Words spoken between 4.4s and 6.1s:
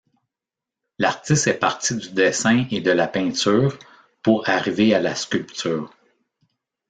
arriver à la sculpture.